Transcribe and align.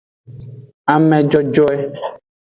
Ame 0.93 1.17
jojoe. 1.29 1.77